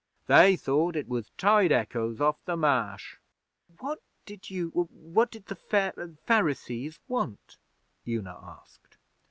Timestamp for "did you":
4.25-4.69